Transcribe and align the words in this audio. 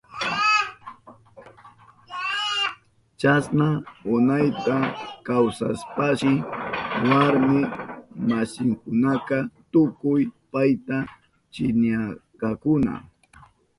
Chasna 3.19 3.67
unayta 4.15 4.75
kawsashpanshi 5.27 6.31
warmi 7.07 7.59
masinkunaka 8.29 9.37
tukuy 9.71 10.21
payta 10.51 10.97
chiknirkakuna. 11.53 12.93